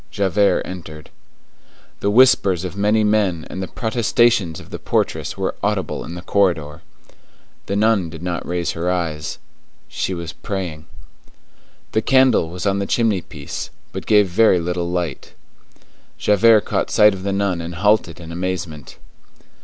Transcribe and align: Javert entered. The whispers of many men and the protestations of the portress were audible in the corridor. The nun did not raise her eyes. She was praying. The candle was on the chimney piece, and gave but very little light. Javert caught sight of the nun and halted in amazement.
Javert 0.09 0.63
entered. 0.65 1.11
The 1.99 2.09
whispers 2.09 2.63
of 2.63 2.75
many 2.75 3.03
men 3.03 3.45
and 3.51 3.61
the 3.61 3.67
protestations 3.67 4.59
of 4.59 4.71
the 4.71 4.79
portress 4.79 5.37
were 5.37 5.53
audible 5.61 6.03
in 6.03 6.15
the 6.15 6.23
corridor. 6.23 6.81
The 7.67 7.75
nun 7.75 8.09
did 8.09 8.23
not 8.23 8.43
raise 8.43 8.71
her 8.71 8.89
eyes. 8.89 9.37
She 9.87 10.15
was 10.15 10.33
praying. 10.33 10.87
The 11.91 12.01
candle 12.01 12.49
was 12.49 12.65
on 12.65 12.79
the 12.79 12.87
chimney 12.87 13.21
piece, 13.21 13.69
and 13.93 14.03
gave 14.07 14.27
but 14.29 14.33
very 14.35 14.59
little 14.59 14.89
light. 14.89 15.35
Javert 16.17 16.61
caught 16.65 16.89
sight 16.89 17.13
of 17.13 17.21
the 17.21 17.31
nun 17.31 17.61
and 17.61 17.75
halted 17.75 18.19
in 18.19 18.31
amazement. 18.31 18.97